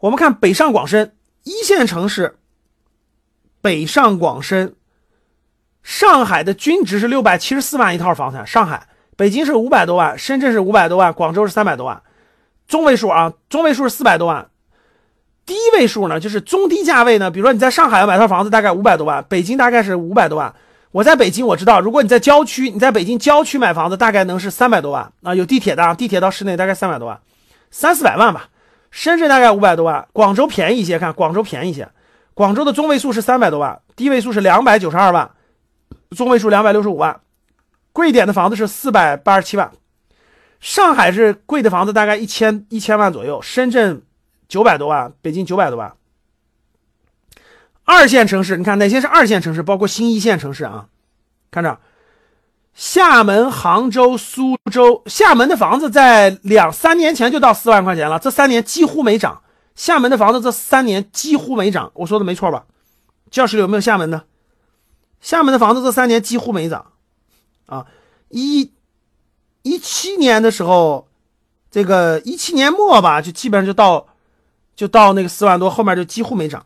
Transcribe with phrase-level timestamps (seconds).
[0.00, 1.12] 我们看北上广深
[1.42, 2.36] 一线城市，
[3.60, 4.76] 北上广深，
[5.82, 12.00] 上海的均值是六百七十四万一套房产，上海、北京是五百多万，深圳是五百多万，广州是三百多万，
[12.68, 14.48] 中位数啊，中位数是四百多万，
[15.44, 20.54] 低位数呢就是中低价位呢，比如说你在上海要买套房子，大概五百多万，北京大概是五百多万。
[20.92, 27.20] 我在北京，我知道，如果你在郊区，你在北京郊区买房子，大概能是三百多万啊，有地铁的，地铁到市内大概三百多万，
[27.72, 28.48] 三四百万吧。
[28.90, 31.88] 深圳大概五百多万，广州便宜一些，看广州便宜一些，
[32.34, 35.30] 广州的中位数是三百多万，低位数是两百九十二万，
[36.10, 37.20] 中位数两百六十五万，
[37.92, 39.70] 贵点的房子是四百八十七万。
[40.60, 44.02] 上海是贵的房子大概一千一千万左右，深圳
[44.48, 45.92] 九百多万，北京九百多万。
[47.84, 49.62] 二线城市，你看哪些是二线城市？
[49.62, 50.88] 包括新一线城市啊，
[51.50, 51.78] 看着，
[52.78, 55.02] 厦门、杭州、苏州。
[55.06, 59.42] 厦门的房子在两三年前就到四万块钱了，这三年几乎没涨。
[59.74, 62.66] 厦门的房子这三年几乎没涨，我说的没错吧？
[63.32, 64.26] 教室里有没有厦门的？
[65.20, 66.92] 厦门的房子这三年几乎没涨，
[67.66, 67.84] 啊，
[68.28, 68.72] 一
[69.62, 71.08] 一七年的时候，
[71.72, 74.06] 这个一七年末吧，就基本上就到
[74.76, 76.64] 就到那个四万多，后面就几乎没涨。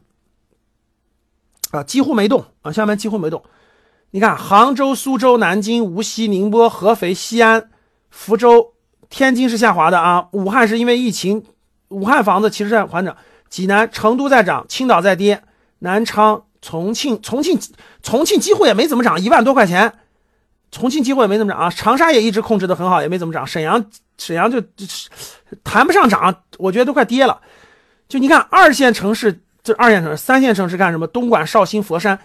[1.71, 3.43] 啊，几乎没动啊，厦门几乎没动。
[4.15, 7.71] 你看，杭州、苏州、南京、无锡、宁波、合肥、西安、
[8.11, 8.75] 福州、
[9.09, 10.29] 天津是下滑的啊。
[10.33, 11.43] 武汉是因为疫情，
[11.89, 13.17] 武汉房子其实在缓涨。
[13.49, 15.43] 济南、成都在涨，青岛在跌。
[15.79, 17.59] 南昌、重庆、重庆、
[18.03, 19.95] 重庆几乎也没怎么涨，一万多块钱。
[20.71, 21.71] 重庆几乎也没怎么涨啊。
[21.71, 23.47] 长沙也一直控制的很好，也没怎么涨。
[23.47, 23.83] 沈阳，
[24.19, 24.63] 沈阳就
[25.65, 27.41] 谈不上涨，我觉得都快跌了。
[28.11, 29.41] 就你看，二线城市。
[29.63, 31.07] 这二线城市、三线城市干什么？
[31.07, 32.19] 东莞、绍兴、佛山，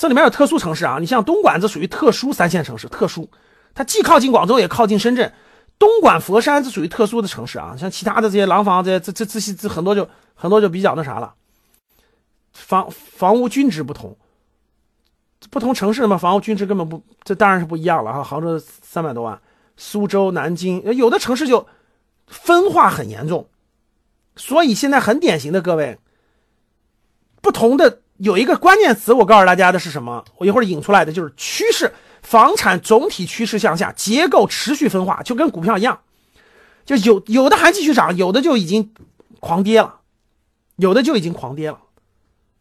[0.00, 0.96] 这里面有特殊城市啊。
[0.98, 3.28] 你像东莞，这属于特殊三线城市，特殊，
[3.74, 5.30] 它既靠近广州，也靠近深圳。
[5.78, 7.76] 东莞、佛山这属于特殊的城市啊。
[7.78, 11.34] 像其他的这些廊坊这些，这这这些这很多就很多就比较那啥了。
[12.54, 14.16] 房房屋均值不同，
[15.50, 18.24] 不同城市嘛，房屋均值根本不，这当然是不一样了哈。
[18.24, 19.38] 杭州三百多万，
[19.76, 21.66] 苏州、南京，有的城市就
[22.26, 23.46] 分化很严重，
[24.34, 25.98] 所以现在很典型的各位。
[27.42, 30.22] 不同的有一个关键词，我告诉大家的是什么？
[30.36, 31.90] 我一会儿引出来的就是趋势，
[32.22, 36.00] 房产总体趋势向下，结构持续分化，就跟股票一样，
[36.84, 38.92] 就有有的还继续涨，有的就已经
[39.40, 40.00] 狂跌了，
[40.76, 41.80] 有的就已经狂跌了。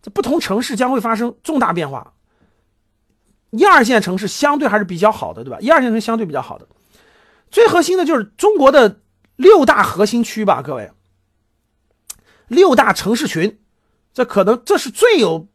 [0.01, 2.13] 这不同城市将会发生重大变化。
[3.49, 5.57] 一二线城市相对还是比较好的，对吧？
[5.59, 6.65] 一二线城市相对比较好的，
[7.51, 9.01] 最核心的就是中国的
[9.35, 10.89] 六大核心区吧，各位，
[12.47, 13.59] 六大城市群。
[14.19, 15.47] 这可能这是最有，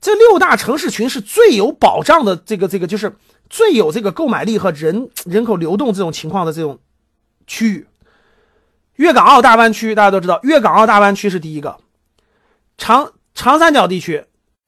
[0.00, 3.16] 这六大城市群是最有保障的，这个这个就是
[3.50, 6.78] 最有这个购买力和人人口流动这种情况的这种
[7.48, 7.88] 区域。
[8.94, 11.78] 粤港澳大湾区大家都知道，粤港澳大湾区是第一个，
[12.78, 14.26] 长长三角地区、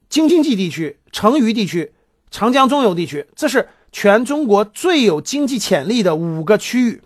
[0.09, 1.93] 京津冀地区、成渝地区、
[2.29, 7.01] 长江中游地区，这是全中国最有经济潜力的五个区域。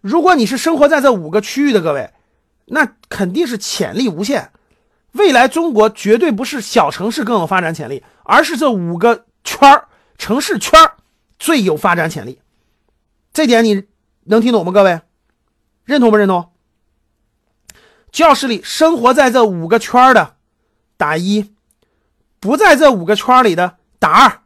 [0.00, 2.10] 如果你是生活在这五个区域的各位，
[2.68, 4.50] 那肯定是潜力无限。
[5.14, 9.88] 未来中国绝对不是小城市更有发展潜力，而是这五个圈儿
[10.18, 10.94] 城市圈儿
[11.38, 12.40] 最有发展潜力。
[13.32, 13.84] 这点你
[14.24, 14.70] 能听懂吗？
[14.70, 15.00] 各位，
[15.84, 16.52] 认同不认同？
[18.12, 20.36] 教室里生活在这五个圈儿的
[20.96, 21.52] 打一，
[22.38, 24.43] 不在这五个圈儿里的打二。